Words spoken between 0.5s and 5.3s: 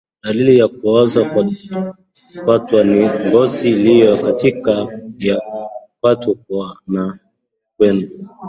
ya kuoza kwato ni ngozi iliyo katikati